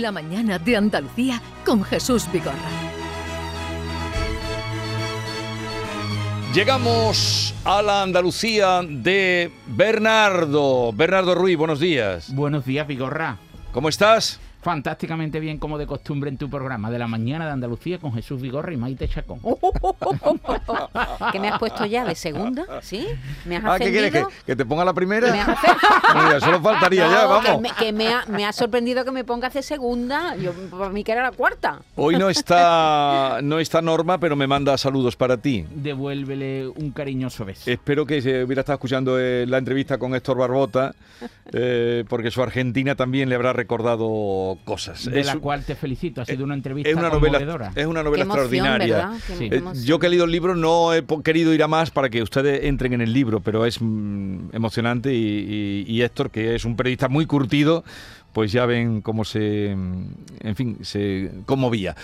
La 0.00 0.12
mañana 0.12 0.58
de 0.58 0.78
Andalucía 0.78 1.42
con 1.62 1.84
Jesús 1.84 2.26
Vigorra. 2.32 2.56
Llegamos 6.54 7.54
a 7.64 7.82
la 7.82 8.02
Andalucía 8.02 8.80
de 8.82 9.52
Bernardo. 9.66 10.90
Bernardo 10.94 11.34
Ruiz, 11.34 11.58
buenos 11.58 11.80
días. 11.80 12.34
Buenos 12.34 12.64
días, 12.64 12.86
Vigorra. 12.86 13.36
¿Cómo 13.72 13.90
estás? 13.90 14.40
Fantásticamente 14.62 15.40
bien, 15.40 15.58
como 15.58 15.78
de 15.78 15.86
costumbre 15.86 16.28
en 16.28 16.36
tu 16.36 16.50
programa 16.50 16.90
de 16.90 16.98
la 16.98 17.06
mañana 17.06 17.46
de 17.46 17.52
Andalucía 17.52 17.98
con 17.98 18.12
Jesús 18.12 18.40
Vigorra 18.42 18.72
y 18.72 18.76
Maite 18.76 19.08
Chacón. 19.08 19.40
¿Qué 21.32 21.40
me 21.40 21.48
has 21.48 21.58
puesto 21.58 21.86
ya 21.86 22.04
de 22.04 22.14
segunda? 22.14 22.66
¿Sí? 22.82 23.06
¿Me 23.46 23.56
has 23.56 23.64
Ah, 23.64 23.78
¿qué 23.78 23.90
quieres? 23.90 24.12
¿Que, 24.12 24.24
que 24.44 24.56
te 24.56 24.66
ponga 24.66 24.84
la 24.84 24.92
primera? 24.92 25.32
¿Me 25.32 25.40
has? 25.40 25.48
Mira, 26.14 26.40
solo 26.40 26.60
faltaría 26.60 27.08
ya, 27.08 27.26
vamos. 27.26 27.46
Que, 27.46 27.58
me, 27.58 27.70
que 27.70 27.92
me 27.92 28.08
ha, 28.12 28.24
me 28.26 28.44
ha 28.44 28.52
sorprendido 28.52 29.04
que 29.04 29.12
me 29.12 29.24
pongas 29.24 29.54
de 29.54 29.62
segunda. 29.62 30.36
Yo, 30.36 30.52
para 30.52 30.90
mí 30.90 31.04
que 31.04 31.12
era 31.12 31.22
la 31.22 31.32
cuarta. 31.32 31.80
Hoy 31.96 32.16
no 32.16 32.28
está, 32.28 33.40
no 33.42 33.60
está 33.60 33.80
Norma, 33.80 34.18
pero 34.18 34.36
me 34.36 34.46
manda 34.46 34.76
saludos 34.76 35.16
para 35.16 35.36
ti. 35.36 35.64
Devuélvele 35.70 36.68
un 36.68 36.90
cariñoso 36.90 37.44
beso. 37.44 37.70
Espero 37.70 38.04
que 38.04 38.20
se 38.20 38.44
hubiera 38.44 38.60
estado 38.60 38.74
escuchando 38.74 39.18
eh, 39.18 39.46
la 39.46 39.58
entrevista 39.58 39.98
con 39.98 40.14
Héctor 40.14 40.36
Barbota, 40.36 40.94
eh, 41.52 42.04
porque 42.08 42.30
su 42.30 42.42
Argentina 42.42 42.94
también 42.94 43.28
le 43.28 43.34
habrá 43.36 43.52
recordado 43.52 44.49
cosas. 44.56 45.04
de 45.10 45.20
Es 45.20 45.26
la 45.26 45.34
un- 45.34 45.40
cual 45.40 45.64
te 45.64 45.74
felicito. 45.74 46.20
Ha 46.22 46.24
sido 46.24 46.44
una 46.44 46.54
entrevista 46.54 46.88
es 46.90 46.96
una 46.96 47.08
novela, 47.10 47.38
conmovedora. 47.38 47.72
es 47.74 47.86
una 47.86 48.02
novela 48.02 48.24
emoción, 48.24 48.44
extraordinaria. 48.54 49.10
Eh, 49.40 49.62
yo 49.84 49.98
que 49.98 50.06
he 50.06 50.10
leído 50.10 50.24
el 50.24 50.30
libro 50.32 50.54
no 50.56 50.92
he 50.94 51.04
querido 51.24 51.52
ir 51.54 51.62
a 51.62 51.68
más 51.68 51.90
para 51.90 52.08
que 52.10 52.22
ustedes 52.22 52.64
entren 52.64 52.92
en 52.92 53.00
el 53.00 53.12
libro, 53.12 53.40
pero 53.40 53.64
es 53.66 53.78
mm, 53.80 54.50
emocionante 54.52 55.14
y, 55.14 55.84
y- 55.88 55.92
y 55.92 56.02
Héctor, 56.02 56.30
que 56.30 56.54
es 56.54 56.64
un 56.64 56.76
periodista 56.76 57.08
muy 57.08 57.26
curtido, 57.26 57.84
pues 58.32 58.52
ya 58.52 58.64
ven 58.66 59.00
cómo 59.00 59.24
se, 59.24 59.74
mm, 59.76 60.04
en 60.40 60.56
fin, 60.56 60.78
se 60.82 61.30
conmovía. 61.46 61.96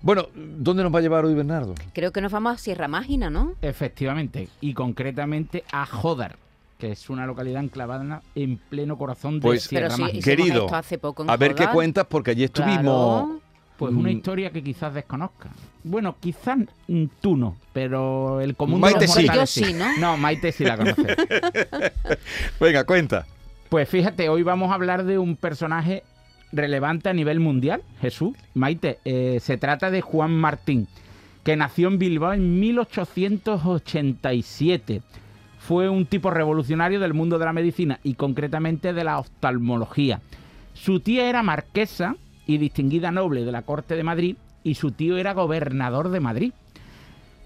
Bueno, 0.00 0.28
¿dónde 0.34 0.84
nos 0.84 0.94
va 0.94 1.00
a 1.00 1.02
llevar 1.02 1.24
hoy 1.24 1.34
Bernardo? 1.34 1.74
Creo 1.92 2.12
que 2.12 2.20
nos 2.20 2.30
vamos 2.30 2.54
a 2.54 2.58
Sierra 2.58 2.86
Mágina, 2.86 3.30
¿no? 3.30 3.54
Efectivamente, 3.62 4.48
y 4.60 4.72
concretamente 4.72 5.64
a 5.72 5.84
Jodar, 5.86 6.36
que 6.78 6.92
es 6.92 7.10
una 7.10 7.26
localidad 7.26 7.62
enclavada 7.62 8.22
en 8.34 8.56
pleno 8.56 8.96
corazón 8.96 9.34
de 9.40 9.42
Pues, 9.42 9.64
Sierra 9.64 9.94
Pero 9.96 10.08
sí, 10.08 10.20
Querido, 10.20 10.64
esto 10.66 10.76
hace 10.76 10.96
poco 10.98 11.22
en 11.24 11.30
A 11.30 11.36
ver 11.36 11.54
qué 11.54 11.66
cuentas, 11.68 12.06
porque 12.08 12.30
allí 12.32 12.44
estuvimos... 12.44 13.24
Claro. 13.24 13.40
Pues 13.76 13.92
una 13.94 14.08
Mm. 14.08 14.16
historia 14.16 14.50
que 14.50 14.60
quizás 14.62 14.92
desconozcas. 14.92 15.52
Bueno, 15.84 16.16
quizás 16.18 16.58
mm, 16.88 17.04
tú 17.20 17.36
no, 17.36 17.54
pero 17.72 18.40
el 18.40 18.56
común 18.56 18.80
Maite 18.80 19.00
de 19.00 19.06
los 19.06 19.14
sí. 19.14 19.26
Yo 19.32 19.46
sí, 19.46 19.72
¿no? 19.72 19.96
No, 19.98 20.16
Maite 20.16 20.50
sí 20.50 20.64
la 20.64 20.76
conoce. 20.76 21.06
Venga, 22.60 22.82
cuenta. 22.84 23.24
Pues 23.68 23.88
fíjate, 23.88 24.28
hoy 24.30 24.42
vamos 24.42 24.72
a 24.72 24.74
hablar 24.74 25.04
de 25.04 25.18
un 25.18 25.36
personaje 25.36 26.02
relevante 26.50 27.08
a 27.08 27.12
nivel 27.12 27.38
mundial, 27.38 27.82
Jesús. 28.00 28.36
Maite, 28.54 28.98
eh, 29.04 29.38
se 29.40 29.58
trata 29.58 29.92
de 29.92 30.00
Juan 30.00 30.34
Martín, 30.34 30.88
que 31.44 31.54
nació 31.54 31.86
en 31.86 32.00
Bilbao 32.00 32.32
en 32.32 32.58
1887. 32.58 35.02
Fue 35.58 35.88
un 35.88 36.06
tipo 36.06 36.30
revolucionario 36.30 37.00
del 37.00 37.14
mundo 37.14 37.38
de 37.38 37.44
la 37.44 37.52
medicina 37.52 38.00
y 38.02 38.14
concretamente 38.14 38.92
de 38.92 39.04
la 39.04 39.18
oftalmología. 39.18 40.20
Su 40.74 41.00
tía 41.00 41.28
era 41.28 41.42
marquesa 41.42 42.16
y 42.46 42.58
distinguida 42.58 43.10
noble 43.10 43.44
de 43.44 43.52
la 43.52 43.62
corte 43.62 43.96
de 43.96 44.04
Madrid 44.04 44.36
y 44.62 44.74
su 44.74 44.92
tío 44.92 45.16
era 45.18 45.34
gobernador 45.34 46.10
de 46.10 46.20
Madrid. 46.20 46.52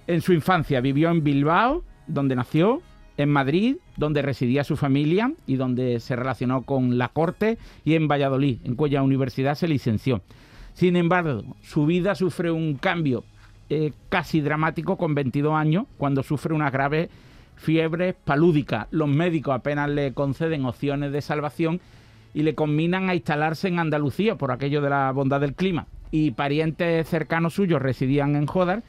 En 0.07 0.21
su 0.21 0.33
infancia 0.33 0.81
vivió 0.81 1.11
en 1.11 1.25
Bilbao, 1.25 1.85
donde 2.07 2.37
nació, 2.37 2.83
en 3.17 3.31
Madrid, 3.31 3.77
donde 3.97 4.23
residía 4.23 4.65
su 4.65 4.77
familia 4.77 5.33
y 5.47 5.57
donde 5.57 6.01
se 6.01 6.17
relacionó 6.17 6.63
con 6.63 6.99
la 6.99 7.09
corte, 7.09 7.59
y 7.85 7.95
en 7.95 8.09
Valladolid, 8.09 8.59
en 8.65 8.75
cuya 8.75 9.03
universidad 9.03 9.55
se 9.55 9.69
licenció. 9.69 10.23
Sin 10.75 10.97
embargo, 10.97 11.43
su 11.63 11.87
vida 11.87 12.15
sufre 12.15 12.51
un 12.51 12.75
cambio 12.75 13.25
eh, 13.69 13.93
casi 14.09 14.41
dramático 14.41 14.97
con 14.97 15.15
22 15.15 15.55
años, 15.55 15.87
cuando 15.99 16.23
sufre 16.23 16.55
una 16.55 16.71
grave 16.71 17.11
fiebre 17.57 18.15
palúdica. 18.15 18.89
Los 18.91 19.09
médicos 19.09 19.55
apenas 19.55 19.89
le 19.91 20.13
conceden 20.13 20.65
opciones 20.65 21.13
de 21.13 21.23
salvación 21.23 21.81
y 22.35 22.43
le 22.43 22.55
combinan 22.55 23.09
a 23.11 23.15
instalarse 23.15 23.69
en 23.69 23.79
Andalucía 23.79 24.37
por 24.37 24.53
aquello 24.53 24.81
de 24.81 24.91
la 24.91 25.11
bondad 25.13 25.41
del 25.41 25.55
clima. 25.55 25.87
Y 26.11 26.33
parientes 26.33 27.09
cercanos 27.09 27.55
suyos 27.55 27.81
residían 27.81 28.37
en 28.37 28.47
Jodar 28.47 28.83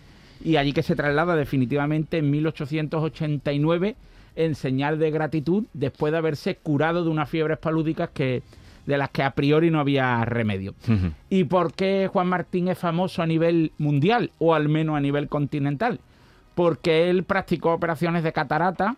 y 0.43 0.57
allí 0.57 0.73
que 0.73 0.83
se 0.83 0.95
traslada 0.95 1.35
definitivamente 1.35 2.17
en 2.17 2.29
1889 2.31 3.95
en 4.35 4.55
señal 4.55 4.99
de 4.99 5.11
gratitud 5.11 5.65
después 5.73 6.11
de 6.11 6.17
haberse 6.17 6.55
curado 6.55 7.03
de 7.03 7.09
unas 7.09 7.29
fiebres 7.29 7.59
palúdicas 7.59 8.09
que 8.13 8.41
de 8.85 8.97
las 8.97 9.09
que 9.11 9.23
a 9.23 9.31
priori 9.31 9.71
no 9.71 9.79
había 9.79 10.25
remedio. 10.25 10.73
¿Y 11.29 11.45
por 11.45 11.73
qué 11.73 12.09
Juan 12.11 12.27
Martín 12.27 12.67
es 12.67 12.77
famoso 12.77 13.21
a 13.21 13.27
nivel 13.27 13.71
mundial 13.77 14.31
o 14.39 14.53
al 14.53 14.67
menos 14.67 14.97
a 14.97 14.99
nivel 14.99 15.29
continental? 15.29 15.99
Porque 16.55 17.09
él 17.09 17.23
practicó 17.23 17.73
operaciones 17.73 18.23
de 18.23 18.33
catarata 18.33 18.95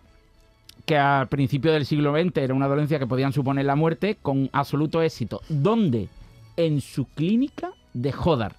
que 0.84 0.96
al 0.96 1.26
principio 1.28 1.72
del 1.72 1.86
siglo 1.86 2.12
XX 2.12 2.36
era 2.36 2.54
una 2.54 2.68
dolencia 2.68 2.98
que 2.98 3.06
podían 3.06 3.32
suponer 3.32 3.64
la 3.64 3.76
muerte 3.76 4.16
con 4.20 4.50
absoluto 4.52 5.02
éxito. 5.02 5.40
¿Dónde? 5.48 6.08
En 6.56 6.80
su 6.80 7.06
clínica 7.06 7.70
de 7.92 8.12
Jodar. 8.12 8.54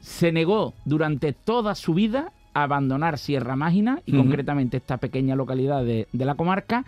Se 0.00 0.30
negó 0.30 0.74
durante 0.84 1.32
toda 1.32 1.74
su 1.74 1.94
vida 1.94 2.32
a 2.54 2.62
abandonar 2.62 3.18
Sierra 3.18 3.56
Mágina 3.56 4.00
y 4.06 4.16
concretamente 4.16 4.76
esta 4.76 4.98
pequeña 4.98 5.34
localidad 5.34 5.84
de, 5.84 6.06
de 6.12 6.24
la 6.24 6.36
comarca 6.36 6.84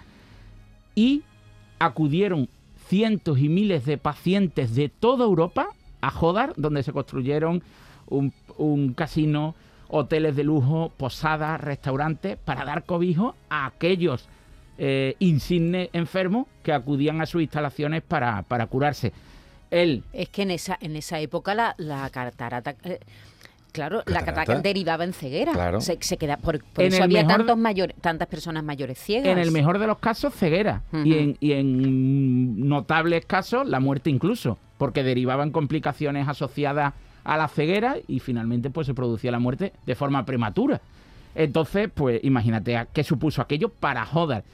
y 0.94 1.22
acudieron 1.78 2.48
cientos 2.86 3.38
y 3.38 3.48
miles 3.48 3.84
de 3.84 3.98
pacientes 3.98 4.74
de 4.74 4.88
toda 4.88 5.24
Europa 5.24 5.68
a 6.00 6.10
Jodar, 6.10 6.54
donde 6.56 6.82
se 6.82 6.92
construyeron 6.92 7.62
un, 8.08 8.32
un 8.56 8.94
casino, 8.94 9.54
hoteles 9.88 10.36
de 10.36 10.44
lujo, 10.44 10.92
posadas, 10.96 11.60
restaurantes, 11.60 12.36
para 12.44 12.64
dar 12.64 12.84
cobijo 12.84 13.34
a 13.48 13.66
aquellos 13.66 14.28
eh, 14.78 15.16
insignes 15.18 15.88
enfermos 15.92 16.46
que 16.62 16.72
acudían 16.72 17.20
a 17.20 17.26
sus 17.26 17.42
instalaciones 17.42 18.02
para, 18.02 18.42
para 18.42 18.66
curarse. 18.66 19.12
Él, 19.70 20.04
Es 20.12 20.28
que 20.28 20.42
en 20.42 20.50
esa, 20.52 20.78
en 20.80 20.96
esa 20.96 21.20
época 21.20 21.54
la, 21.54 21.74
la 21.78 22.08
catarata... 22.10 22.74
eh, 22.84 23.00
claro, 23.72 24.02
la 24.06 24.20
¿Catarata? 24.24 24.60
derivaba 24.60 25.04
en 25.04 25.12
ceguera. 25.12 25.52
Claro. 25.52 25.80
Se, 25.80 25.98
se 26.00 26.16
queda, 26.16 26.36
por 26.38 26.62
por 26.64 26.84
En 26.84 26.88
eso 26.88 26.96
el 26.98 27.02
había 27.04 27.22
mejor- 27.22 27.38
tantos 27.38 27.58
mayores, 27.58 27.96
tantas 28.00 28.28
personas 28.28 28.64
mayores 28.64 28.98
ciegas. 28.98 29.28
en 29.32 29.38
el 29.38 29.50
mejor 29.50 29.78
de 29.78 29.86
los 29.86 29.98
casos, 29.98 30.34
ceguera. 30.34 30.82
y, 31.04 31.14
en, 31.18 31.36
y 31.40 31.52
en 31.52 32.68
notables 32.68 33.26
casos, 33.26 33.68
la 33.68 33.78
muerte 33.80 34.10
incluso, 34.10 34.58
porque 34.78 35.02
derivaban 35.02 35.50
complicaciones 35.50 36.28
asociadas 36.28 36.94
a 37.28 37.36
la 37.36 37.46
ceguera 37.46 37.96
y 38.08 38.20
finalmente 38.20 38.70
pues 38.70 38.86
se 38.86 38.94
producía 38.94 39.30
la 39.30 39.38
muerte 39.38 39.74
de 39.84 39.94
forma 39.94 40.24
prematura. 40.24 40.80
Entonces, 41.34 41.90
pues 41.94 42.24
imagínate 42.24 42.74
a 42.74 42.86
qué 42.86 43.04
supuso 43.04 43.42
aquello 43.42 43.68
para 43.68 44.06
Jodar. 44.06 44.44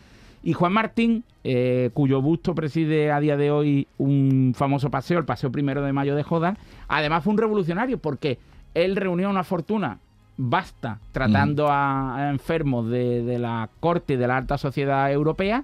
Y 0.42 0.54
Juan 0.54 0.72
Martín, 0.72 1.22
eh, 1.44 1.90
cuyo 1.94 2.20
busto 2.20 2.52
preside 2.54 3.12
a 3.12 3.20
día 3.20 3.36
de 3.36 3.52
hoy 3.52 3.86
un 3.96 4.54
famoso 4.56 4.90
paseo, 4.90 5.20
el 5.20 5.24
Paseo 5.24 5.52
Primero 5.52 5.82
de 5.82 5.92
Mayo 5.92 6.16
de 6.16 6.24
Jodar, 6.24 6.58
además 6.88 7.22
fue 7.22 7.32
un 7.32 7.38
revolucionario 7.38 7.98
porque 7.98 8.38
él 8.74 8.96
reunió 8.96 9.30
una 9.30 9.44
fortuna 9.44 10.00
vasta 10.36 10.98
tratando 11.12 11.68
a, 11.68 12.16
a 12.16 12.30
enfermos 12.30 12.90
de, 12.90 13.22
de 13.22 13.38
la 13.38 13.70
corte 13.78 14.14
y 14.14 14.16
de 14.16 14.26
la 14.26 14.36
alta 14.36 14.58
sociedad 14.58 15.12
europea 15.12 15.62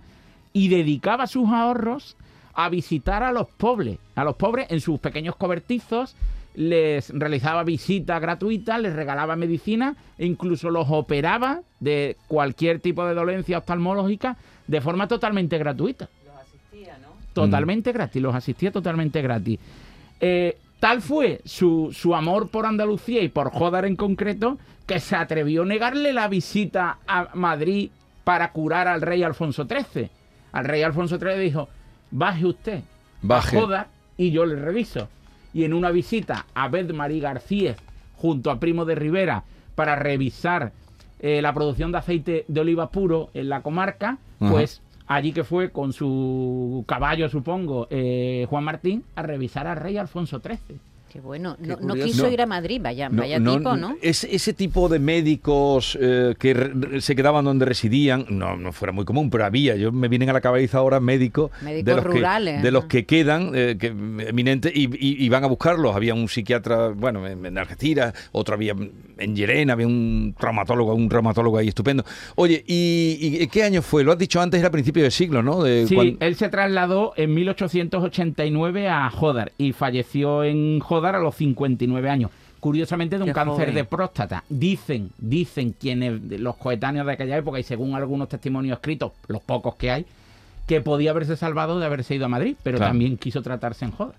y 0.53 0.69
dedicaba 0.69 1.27
sus 1.27 1.49
ahorros 1.49 2.17
a 2.55 2.69
visitar 2.69 3.25
a 3.25 3.33
los 3.33 3.49
pobres, 3.49 3.99
a 4.15 4.23
los 4.23 4.37
pobres 4.37 4.69
en 4.71 4.81
sus 4.81 5.01
pequeños 5.01 5.35
cobertizos, 5.35 6.15
les 6.55 7.11
realizaba 7.11 7.63
visitas 7.65 8.21
gratuitas, 8.21 8.81
les 8.81 8.95
regalaba 8.95 9.37
medicina 9.37 9.97
e 10.19 10.27
incluso 10.27 10.71
los 10.71 10.87
operaba 10.91 11.61
de 11.79 12.17
cualquier 12.29 12.81
tipo 12.81 13.05
de 13.07 13.15
dolencia 13.15 13.59
oftalmológica 13.59 14.37
de 14.67 14.81
forma 14.81 15.09
totalmente 15.09 15.59
gratuita. 15.59 16.09
Totalmente 17.33 17.93
gratis, 17.93 18.21
los 18.21 18.35
asistía 18.35 18.73
totalmente 18.73 19.23
gratis. 19.23 19.59
Eh, 20.21 20.59
tal 20.81 21.01
fue 21.01 21.41
su, 21.45 21.91
su 21.93 22.15
amor 22.15 22.49
por 22.49 22.67
Andalucía 22.67 23.23
y 23.23 23.29
por 23.29 23.53
Jodar 23.53 23.85
en 23.85 23.95
concreto 23.97 24.59
que 24.87 24.99
se 24.99 25.15
atrevió 25.15 25.63
a 25.63 25.67
negarle 25.67 26.13
la 26.13 26.27
visita 26.27 26.99
a 27.07 27.29
Madrid 27.35 27.91
para 28.25 28.51
curar 28.51 28.89
al 28.89 29.01
rey 29.01 29.23
Alfonso 29.23 29.65
XIII. 29.65 30.11
Al 30.53 30.65
rey 30.65 30.83
Alfonso 30.83 31.19
XIII 31.19 31.39
dijo, 31.39 31.69
baje 32.11 32.45
usted 32.47 32.81
Baje. 33.23 33.57
a 33.57 33.61
Jodar 33.61 33.89
y 34.17 34.33
yo 34.33 34.45
le 34.45 34.57
reviso. 34.57 35.09
Y 35.53 35.65
en 35.65 35.75
una 35.75 35.91
visita 35.91 36.47
a 36.55 36.69
Bed 36.69 36.93
Marí 36.93 37.21
García 37.21 37.77
junto 38.17 38.51
a 38.51 38.61
Primo 38.61 38.85
de 38.85 38.95
Rivera 38.95 39.45
para 39.75 39.97
revisar 39.97 40.73
eh, 41.21 41.43
la 41.43 41.53
producción 41.53 41.93
de 41.93 41.99
aceite 41.99 42.45
de 42.49 42.61
oliva 42.61 42.91
puro 42.91 43.31
en 43.35 43.49
la 43.49 43.63
comarca, 43.63 44.19
Ajá. 44.41 44.51
pues 44.53 44.83
allí 45.07 45.33
que 45.33 45.45
fue 45.45 45.71
con 45.71 45.93
su 45.93 46.85
caballo, 46.87 47.29
supongo, 47.29 47.89
eh, 47.91 48.47
Juan 48.49 48.65
Martín, 48.65 49.05
a 49.17 49.23
revisar 49.23 49.67
al 49.67 49.77
rey 49.77 49.97
Alfonso 49.97 50.41
XIII. 50.41 50.79
Qué 51.13 51.21
bueno. 51.21 51.57
Qué 51.61 51.77
No, 51.81 51.95
quiso 51.95 52.27
No. 52.27 52.33
ir 52.33 52.41
a 52.41 52.47
Madrid, 52.47 52.81
vaya, 52.81 53.09
vaya 53.11 53.39
tipo, 53.39 53.77
¿no? 53.77 53.97
Es, 54.01 54.23
ese 54.23 54.53
tipo 54.53 54.89
de 54.89 55.01
médicos 55.01 55.99
eh, 56.01 56.37
que 56.39 56.55
re- 56.55 57.01
se 57.01 57.17
quedaban 57.17 57.45
donde 57.45 57.65
residían, 57.65 58.27
no, 58.29 58.57
no 58.57 58.73
fuera 58.73 58.93
muy 58.93 59.05
común, 59.05 59.29
pero 59.29 59.45
había. 59.45 59.75
Yo 59.75 59.91
me 59.91 60.07
vienen 60.07 60.31
a 60.31 60.33
la 60.33 60.41
cabeza 60.41 60.79
ahora 60.79 61.01
médicos, 61.01 61.51
Médicos 61.63 61.85
de, 61.85 61.95
los 61.97 62.05
rurales, 62.05 62.57
que, 62.59 62.63
de 62.63 62.71
los 62.71 62.85
que 62.85 63.07
quedan 63.07 63.51
eh, 63.55 63.77
que, 63.79 63.89
eminentes 63.89 64.71
y, 64.73 64.85
y- 64.85 65.25
y 65.25 65.29
van 65.29 65.43
a 65.43 65.49
buscarlos. 65.49 65.97
Había 65.97 66.15
un 66.15 66.29
psiquiatra, 66.29 66.91
bueno, 66.91 67.27
en, 67.27 67.45
en 67.45 67.59
Algeciras, 67.59 68.15
otro 68.31 68.55
había 68.55 68.77
en 69.19 69.35
Llerena, 69.37 69.73
había 69.73 69.89
un 69.89 70.35
traumatólogo, 70.39 70.95
un 70.95 71.11
reumatólogo 71.11 71.59
ahí 71.59 71.69
estupendo. 71.69 72.05
Oye, 72.37 72.63
¿y, 72.69 73.39
y 73.41 73.47
qué 73.49 73.65
año 73.65 73.83
fue? 73.83 74.05
Lo 74.05 74.13
has 74.13 74.19
dicho 74.19 74.41
antes, 74.41 74.61
era 74.61 74.69
a 74.69 74.73
principios 74.73 75.03
de 75.05 75.11
siglo, 75.11 75.43
¿no? 75.43 75.63
De 75.65 75.89
Sí, 75.89 76.17
él 76.21 76.37
se 76.37 76.49
trasladó 76.49 77.15
en 77.17 77.35
1889 77.35 78.89
a 78.89 79.11
Jodar 79.11 79.51
y 79.59 79.73
falleció 79.73 80.45
en 80.45 80.79
Jodar 80.79 81.00
a 81.15 81.19
los 81.21 81.35
59 81.35 82.09
años. 82.11 82.31
Curiosamente 82.61 83.17
de 83.17 83.23
un 83.23 83.29
Qué 83.29 83.33
cáncer 83.35 83.57
joven. 83.69 83.75
de 83.75 83.85
próstata. 83.85 84.45
Dicen, 84.49 85.11
dicen 85.19 85.75
quienes, 85.79 86.21
los 86.41 86.57
coetáneos 86.57 87.07
de 87.07 87.13
aquella 87.13 87.37
época 87.39 87.59
y 87.59 87.63
según 87.63 87.95
algunos 87.95 88.29
testimonios 88.29 88.77
escritos, 88.77 89.13
los 89.29 89.43
pocos 89.43 89.77
que 89.77 89.91
hay, 89.91 90.07
que 90.67 90.81
podía 90.83 91.11
haberse 91.13 91.37
salvado 91.37 91.81
de 91.81 91.87
haberse 91.87 92.15
ido 92.15 92.27
a 92.27 92.29
Madrid, 92.29 92.57
pero 92.63 92.77
Claro. 92.77 92.91
también 92.91 93.17
quiso 93.17 93.41
tratarse 93.43 93.87
en 93.87 93.93
Jodar. 93.93 94.15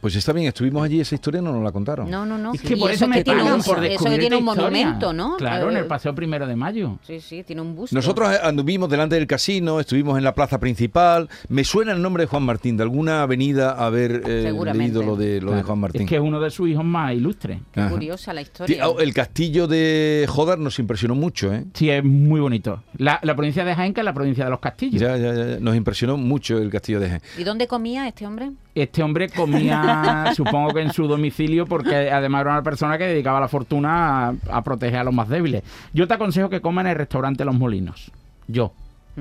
Pues 0.00 0.16
está 0.16 0.32
bien, 0.32 0.46
estuvimos 0.48 0.82
allí, 0.82 0.98
esa 1.00 1.14
historia 1.14 1.42
no 1.42 1.52
nos 1.52 1.62
la 1.62 1.72
contaron. 1.72 2.10
No, 2.10 2.24
no, 2.24 2.38
no. 2.38 2.54
Es 2.54 2.62
que 2.62 2.76
por 2.76 2.90
eso, 2.90 3.06
me 3.06 3.22
pagan 3.24 3.52
un- 3.54 3.62
por 3.62 3.76
Eso 3.76 3.82
que 3.82 3.88
descubrir 3.90 4.18
tiene 4.20 4.36
un 4.36 4.42
historia. 4.48 4.62
monumento, 4.62 5.12
¿no? 5.12 5.36
Claro, 5.36 5.70
en 5.70 5.76
Eh, 5.76 5.80
el 5.80 5.86
Paseo 5.86 6.14
Primero 6.14 6.46
de 6.46 6.56
Mayo. 6.56 6.98
Sí, 7.06 7.20
sí, 7.20 7.42
tiene 7.44 7.60
un 7.62 7.76
busto. 7.76 7.94
Nosotros 7.94 8.30
anduvimos 8.42 8.88
delante 8.88 9.16
del 9.16 9.26
casino, 9.26 9.78
estuvimos 9.78 10.16
en 10.16 10.24
la 10.24 10.34
plaza 10.34 10.58
principal. 10.58 11.28
Me 11.48 11.64
suena 11.64 11.92
el 11.92 12.00
nombre 12.00 12.22
de 12.22 12.28
Juan 12.28 12.42
Martín, 12.44 12.76
de 12.78 12.82
alguna 12.82 13.22
avenida 13.22 13.72
haber 13.72 14.22
eh, 14.26 14.52
leído 14.74 15.02
lo 15.02 15.16
de, 15.16 15.40
lo 15.40 15.50
de 15.50 15.56
Claro. 15.56 15.66
Juan 15.66 15.78
Martín. 15.80 16.02
Es 16.02 16.08
que 16.08 16.16
es 16.16 16.22
uno 16.22 16.40
de 16.40 16.50
sus 16.50 16.68
hijos 16.70 16.84
más 16.84 17.12
ilustres. 17.12 17.58
Qué 17.72 17.80
Ajá. 17.80 17.90
curiosa 17.90 18.32
la 18.32 18.40
historia. 18.40 18.84
El 18.98 19.12
castillo 19.12 19.66
de 19.66 20.24
Jodar 20.28 20.58
nos 20.58 20.78
impresionó 20.78 21.14
mucho, 21.14 21.52
¿eh? 21.52 21.64
Sí, 21.74 21.90
es 21.90 22.02
muy 22.02 22.40
bonito. 22.40 22.82
La, 22.96 23.18
la 23.22 23.34
provincia 23.36 23.64
de 23.64 23.74
Jaén, 23.74 23.92
que 23.92 24.00
es 24.00 24.04
la 24.04 24.14
provincia 24.14 24.44
de 24.44 24.50
los 24.50 24.60
castillos. 24.60 25.00
Ya, 25.00 25.16
ya, 25.18 25.34
ya, 25.34 25.46
ya. 25.46 25.60
Nos 25.60 25.76
impresionó 25.76 26.16
mucho 26.16 26.56
el 26.58 26.70
castillo 26.70 27.00
de 27.00 27.08
Jaén. 27.10 27.22
¿Y 27.36 27.44
dónde 27.44 27.66
comía 27.66 28.08
este 28.08 28.26
hombre? 28.26 28.50
Este 28.74 29.02
hombre 29.02 29.28
comía, 29.28 30.32
supongo 30.36 30.72
que 30.72 30.80
en 30.82 30.92
su 30.92 31.06
domicilio, 31.08 31.66
porque 31.66 32.10
además 32.10 32.42
era 32.42 32.52
una 32.52 32.62
persona 32.62 32.96
que 32.98 33.04
dedicaba 33.04 33.40
la 33.40 33.48
fortuna 33.48 34.28
a, 34.28 34.34
a 34.50 34.62
proteger 34.62 35.00
a 35.00 35.04
los 35.04 35.14
más 35.14 35.28
débiles. 35.28 35.62
Yo 35.92 36.06
te 36.06 36.14
aconsejo 36.14 36.48
que 36.48 36.60
coma 36.60 36.80
en 36.82 36.86
el 36.88 36.96
restaurante 36.96 37.44
Los 37.44 37.54
Molinos. 37.56 38.10
Yo, 38.46 38.72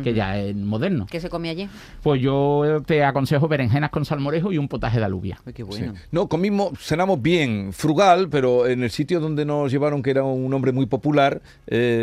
que 0.03 0.13
ya 0.13 0.37
es 0.39 0.55
moderno. 0.55 1.07
¿Qué 1.09 1.19
se 1.19 1.29
come 1.29 1.49
allí? 1.49 1.67
Pues 2.03 2.21
yo 2.21 2.81
te 2.85 3.03
aconsejo 3.03 3.47
berenjenas 3.47 3.89
con 3.89 4.05
salmorejo 4.05 4.51
y 4.53 4.57
un 4.57 4.67
potaje 4.67 4.97
de 4.99 5.05
alubia. 5.05 5.39
Ay, 5.45 5.51
qué 5.53 5.63
Sí. 5.63 5.67
bueno. 5.69 5.93
No, 6.11 6.27
comimos, 6.27 6.71
cenamos 6.79 7.21
bien, 7.21 7.73
frugal, 7.73 8.29
pero 8.29 8.65
en 8.67 8.83
el 8.83 8.91
sitio 8.91 9.19
donde 9.19 9.43
nos 9.45 9.71
llevaron, 9.71 10.01
que 10.01 10.11
era 10.11 10.23
un 10.23 10.53
hombre 10.53 10.71
muy 10.71 10.85
popular, 10.85 11.41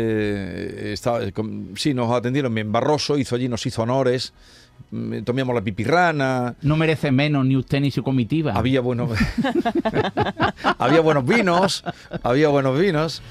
eh, 0.01 0.91
estaba, 0.93 1.19
com- 1.31 1.75
sí, 1.75 1.93
nos 1.93 2.11
atendieron 2.11 2.53
bien. 2.53 2.71
Barroso 2.71 3.17
hizo 3.17 3.35
allí, 3.35 3.47
nos 3.49 3.65
hizo 3.65 3.81
honores, 3.81 4.33
mm, 4.91 5.19
tomamos 5.23 5.53
la 5.55 5.61
pipirrana, 5.61 6.55
No 6.61 6.77
merece 6.77 7.11
menos 7.11 7.45
ni 7.45 7.55
usted 7.57 7.79
ni 7.81 7.91
su 7.91 8.03
comitiva. 8.03 8.53
había 8.53 8.81
buenos, 8.81 9.09
había 10.77 11.01
buenos 11.01 11.25
vinos, 11.25 11.83
había 12.23 12.49
buenos 12.49 12.79
vinos. 12.79 13.21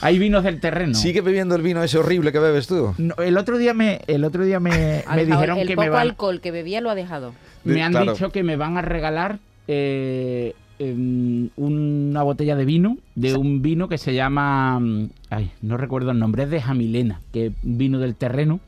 Hay 0.00 0.18
vinos 0.18 0.44
del 0.44 0.60
terreno. 0.60 0.94
Sigue 0.94 1.20
bebiendo 1.20 1.54
el 1.54 1.62
vino 1.62 1.82
ese 1.82 1.98
horrible 1.98 2.32
que 2.32 2.38
bebes 2.38 2.66
tú. 2.66 2.94
No, 2.98 3.14
el 3.16 3.36
otro 3.38 3.58
día 3.58 3.74
me, 3.74 4.00
el 4.06 4.24
otro 4.24 4.44
día 4.44 4.60
me, 4.60 5.02
me 5.14 5.24
dijeron 5.24 5.58
el 5.58 5.66
que 5.68 5.74
poco 5.74 5.84
me 5.84 5.90
van, 5.90 6.02
alcohol 6.02 6.40
que 6.40 6.50
bebía 6.50 6.80
lo 6.80 6.90
ha 6.90 6.94
dejado. 6.94 7.32
me 7.64 7.82
han 7.82 7.92
Claro. 7.92 8.12
dicho 8.12 8.30
que 8.30 8.42
me 8.42 8.56
van 8.56 8.76
a 8.76 8.82
regalar 8.82 9.38
eh, 9.68 10.54
em, 10.78 11.48
una 11.56 12.22
botella 12.22 12.54
de 12.56 12.64
vino, 12.64 12.98
de 13.14 13.34
un 13.34 13.62
vino 13.62 13.88
que 13.88 13.98
se 13.98 14.14
llama, 14.14 14.78
mm, 14.80 15.08
ay, 15.30 15.50
no 15.62 15.76
recuerdo 15.76 16.10
el 16.10 16.18
nombre, 16.18 16.44
es 16.44 16.50
de 16.50 16.60
Jamilena, 16.60 17.20
que 17.32 17.46
es 17.46 17.52
vino 17.62 17.98
del 17.98 18.14
terreno, 18.14 18.60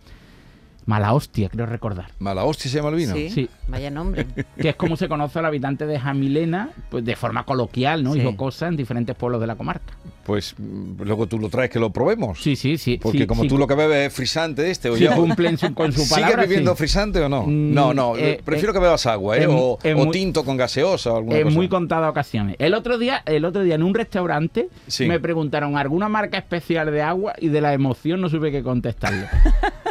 mala 0.89 1.13
hostia, 1.13 1.51
creo 1.51 1.67
recordar. 1.67 2.07
Mala 2.19 2.45
hostia 2.45 2.71
se 2.71 2.79
llama 2.79 2.89
el 2.89 2.95
vino. 2.97 3.15
Sí. 3.15 3.29
Sí, 3.29 3.49
Vaya 3.69 3.91
nombre. 3.91 4.27
que 4.61 4.71
es 4.71 4.77
como 4.77 4.97
se 4.97 5.07
conoce 5.07 5.39
al 5.39 5.45
habitante 5.45 5.87
de 5.87 6.01
Jamilena, 6.01 6.71
pues 6.89 7.05
de 7.05 7.15
forma 7.15 7.45
coloquial, 7.45 8.03
¿no? 8.03 8.15
Sí. 8.15 8.21
Y 8.21 8.25
jocosa 8.25 8.69
en 8.69 8.77
diferentes 8.77 9.15
pueblos 9.15 9.39
de 9.43 9.47
la 9.47 9.55
comarca. 9.55 9.93
Pues 10.25 10.55
mm, 10.59 11.03
luego 11.03 11.27
tú 11.27 11.39
lo 11.39 11.51
traes 11.51 11.69
que 11.71 11.79
lo 11.79 11.91
probemos. 11.91 12.41
Sí, 12.43 12.57
sí, 12.57 12.79
sí. 12.79 12.97
Porque 13.03 13.19
sí, 13.19 13.27
como 13.27 13.43
sí, 13.43 13.49
tú 13.49 13.59
lo 13.59 13.67
que 13.67 13.75
bebes 13.75 14.07
es 14.09 14.15
frisante 14.15 14.71
este, 14.71 14.89
o 14.89 14.97
sí 14.97 15.05
ya- 15.05 15.15
cumplen 15.17 15.59
su- 15.59 15.75
con 15.75 15.93
su 15.93 16.01
¿Sigue 16.01 16.23
palabra. 16.23 16.43
bebiendo 16.45 16.71
sí. 16.73 16.79
frisante 16.79 17.21
o 17.21 17.29
no? 17.29 17.43
Mm, 17.43 17.75
no, 17.75 17.93
no, 17.93 18.17
eh, 18.17 18.41
prefiero 18.43 18.71
eh, 18.71 18.75
que 18.75 18.81
bebas 18.81 19.05
agua, 19.05 19.37
¿eh? 19.37 19.47
o, 19.47 19.79
o 19.83 19.95
muy- 19.97 20.11
tinto 20.11 20.43
con 20.43 20.57
gaseosa 20.57 21.13
o 21.13 21.17
alguna 21.19 21.37
En 21.37 21.45
cosa. 21.45 21.57
muy 21.57 21.69
contadas 21.69 22.09
ocasiones. 22.11 22.57
El 22.59 22.73
otro 22.73 22.97
día, 22.97 23.23
el 23.27 23.45
otro 23.45 23.63
día 23.63 23.75
en 23.75 23.83
un 23.83 23.93
restaurante 23.95 24.71
Sí. 24.87 25.05
me 25.07 25.21
preguntaron 25.21 25.77
alguna 25.77 26.09
marca 26.09 26.39
especial 26.39 26.91
de 26.91 27.03
agua 27.03 27.35
y 27.39 27.49
de 27.49 27.61
la 27.61 27.75
emoción 27.75 28.23
no 28.23 28.31
supe 28.31 28.51
qué 28.51 28.63
contestarle. 28.63 29.27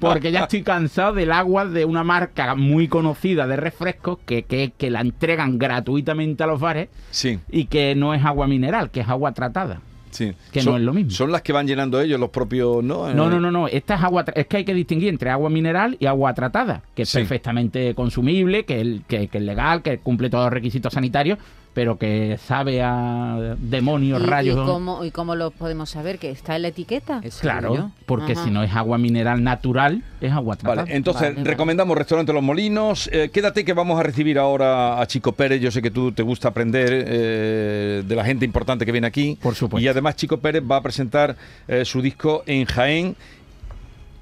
Porque 0.00 0.32
ya 0.32 0.40
estoy 0.44 0.62
cansado 0.62 1.14
del 1.14 1.32
agua 1.32 1.64
de 1.66 1.84
una 1.84 2.04
marca 2.04 2.54
muy 2.54 2.88
conocida 2.88 3.46
de 3.46 3.56
refrescos 3.56 4.18
que, 4.26 4.42
que, 4.44 4.72
que 4.76 4.90
la 4.90 5.00
entregan 5.00 5.58
gratuitamente 5.58 6.42
a 6.42 6.46
los 6.46 6.60
bares 6.60 6.88
Sí, 7.10 7.38
y 7.50 7.66
que 7.66 7.94
no 7.94 8.14
es 8.14 8.24
agua 8.24 8.46
mineral, 8.46 8.90
que 8.90 9.00
es 9.00 9.08
agua 9.08 9.32
tratada. 9.32 9.80
sí. 10.10 10.32
Que 10.52 10.60
Son- 10.60 10.72
no 10.74 10.78
es 10.78 10.84
lo 10.84 10.92
mismo. 10.92 11.10
Son 11.10 11.32
las 11.32 11.42
que 11.42 11.52
van 11.52 11.66
llenando 11.66 12.00
ellos, 12.00 12.20
los 12.20 12.28
propios, 12.30 12.84
¿no? 12.84 13.08
Eh, 13.08 13.14
No, 13.14 13.30
no, 13.30 13.40
no, 13.40 13.50
no. 13.50 13.66
Esta 13.68 13.94
es 13.94 14.02
agua. 14.02 14.24
Es 14.34 14.46
que 14.46 14.58
hay 14.58 14.64
que 14.64 14.74
distinguir 14.74 15.08
entre 15.08 15.30
agua 15.30 15.48
mineral 15.48 15.96
y 15.98 16.06
agua 16.06 16.34
tratada, 16.34 16.82
que 16.94 17.02
es 17.02 17.08
Sí. 17.08 17.18
perfectamente 17.18 17.94
consumible, 17.94 18.64
que, 18.64 18.80
el- 18.80 19.02
que, 19.08 19.28
que 19.28 19.38
es 19.38 19.44
legal, 19.44 19.82
que 19.82 19.98
cumple 19.98 20.28
todos 20.28 20.44
los 20.44 20.52
requisitos 20.52 20.92
sanitarios, 20.92 21.38
pero 21.74 21.96
que 21.98 22.38
sabe 22.44 22.82
a 22.82 23.56
demonios, 23.58 24.20
¿Y, 24.20 24.24
y 24.24 24.26
rayos. 24.26 24.66
cómo, 24.68 25.04
¿Y 25.04 25.10
cómo 25.10 25.34
lo 25.36 25.50
podemos 25.50 25.88
saber? 25.90 26.18
¿Que 26.18 26.30
está 26.30 26.56
en 26.56 26.62
la 26.62 26.68
etiqueta? 26.68 27.20
Eso 27.22 27.40
Claro, 27.40 27.92
porque 28.04 28.32
Ajá. 28.32 28.44
si 28.44 28.50
no 28.50 28.62
es 28.62 28.72
agua 28.74 28.98
mineral 28.98 29.42
natural, 29.42 30.02
es 30.20 30.32
agua 30.32 30.56
tratada. 30.56 30.82
Vale, 30.82 30.94
entonces 30.96 31.22
Vale, 31.22 31.34
vale. 31.36 31.48
recomendamos 31.50 31.96
Restaurante 31.96 32.32
Los 32.32 32.42
Molinos. 32.42 33.08
Eh, 33.12 33.30
quédate 33.32 33.64
que 33.64 33.72
vamos 33.72 33.98
a 33.98 34.02
recibir 34.02 34.38
ahora 34.38 35.00
a 35.00 35.06
Chico 35.06 35.32
Pérez. 35.32 35.60
Yo 35.62 35.70
sé 35.70 35.80
que 35.80 35.90
tú 35.90 36.12
te 36.12 36.22
gusta 36.22 36.48
aprender 36.48 36.88
eh, 36.92 38.02
de 38.06 38.16
la 38.16 38.24
gente 38.24 38.44
importante 38.44 38.84
que 38.84 38.92
viene 38.92 39.06
aquí. 39.06 39.38
Por 39.40 39.54
supuesto. 39.54 39.82
Y 39.82 39.88
además 39.88 40.16
Chico 40.16 40.38
Pérez 40.38 40.62
va 40.70 40.76
a 40.76 40.82
presentar 40.82 41.36
eh, 41.68 41.84
su 41.86 42.02
disco 42.02 42.42
en 42.46 42.66
Jaén, 42.66 43.16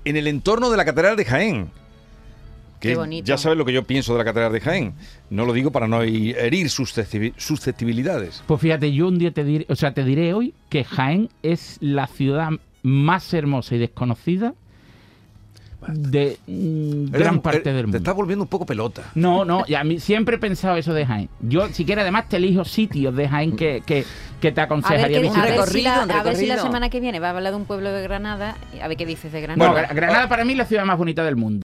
en 0.04 0.16
el 0.16 0.26
entorno 0.28 0.70
de 0.70 0.76
la 0.76 0.84
Catedral 0.84 1.16
de 1.16 1.24
Jaén. 1.24 1.70
Que 2.80 2.88
Qué 2.90 2.96
bonito. 2.96 3.26
ya 3.26 3.36
sabes 3.36 3.58
lo 3.58 3.64
que 3.66 3.72
yo 3.74 3.84
pienso 3.84 4.12
de 4.14 4.18
la 4.18 4.24
Catedral 4.24 4.52
de 4.52 4.60
Jaén. 4.60 4.94
No 5.28 5.44
lo 5.44 5.52
digo 5.52 5.70
para 5.70 5.86
no 5.86 6.00
herir 6.02 6.66
susceptibi- 6.68 7.34
susceptibilidades. 7.36 8.42
Pues 8.46 8.60
fíjate, 8.60 8.90
yo 8.92 9.06
un 9.08 9.18
día 9.18 9.30
te 9.32 9.44
diré, 9.44 9.66
o 9.68 9.76
sea, 9.76 9.92
te 9.92 10.02
diré 10.02 10.32
hoy 10.32 10.54
que 10.70 10.84
Jaén 10.84 11.28
es 11.42 11.76
la 11.80 12.06
ciudad 12.06 12.48
más 12.82 13.34
hermosa 13.34 13.74
y 13.74 13.78
desconocida 13.78 14.54
de 15.88 16.36
mm, 16.46 17.06
gran 17.10 17.34
Eres- 17.34 17.40
parte 17.42 17.72
del 17.72 17.84
mundo. 17.86 17.92
Te 17.92 17.98
estás 18.02 18.14
volviendo 18.14 18.42
un 18.44 18.48
poco 18.48 18.66
pelota. 18.66 19.02
No, 19.14 19.46
no, 19.46 19.64
y 19.66 19.74
a 19.74 19.82
mí 19.82 19.98
siempre 19.98 20.36
he 20.36 20.38
pensado 20.38 20.76
eso 20.76 20.92
de 20.92 21.06
Jaén. 21.06 21.30
Yo, 21.40 21.68
si 21.68 21.86
quieres, 21.86 22.02
además 22.02 22.28
te 22.28 22.36
elijo 22.36 22.64
sitios 22.66 23.16
de 23.16 23.26
Jaén 23.28 23.56
que, 23.56 23.82
que, 23.86 24.04
que 24.42 24.52
te 24.52 24.60
A 24.60 24.64
ver, 24.66 24.72
aconsejaría 24.72 25.18
a, 25.18 25.20
visitar. 25.22 25.42
ver 25.44 25.68
si 25.68 25.80
la, 25.82 25.90
recorrido, 25.94 26.04
un 26.04 26.10
a 26.20 26.22
ver 26.22 26.36
si 26.36 26.46
la 26.46 26.58
semana 26.58 26.90
que 26.90 27.00
viene 27.00 27.18
va 27.18 27.28
a 27.28 27.30
hablar 27.30 27.52
de 27.54 27.56
un 27.56 27.64
pueblo 27.64 27.90
de 27.92 28.02
Granada. 28.02 28.56
A 28.82 28.88
ver 28.88 28.96
qué 28.98 29.06
dices 29.06 29.32
de 29.32 29.40
No, 29.40 29.46
Granada. 29.46 29.70
Bueno, 29.72 29.88
Gra- 29.88 29.94
Granada 29.94 30.28
para 30.28 30.44
mí 30.44 30.52
es 30.52 30.58
la 30.58 30.66
ciudad 30.66 30.84
más 30.84 30.98
bonita 30.98 31.24
del 31.24 31.36
mundo. 31.36 31.58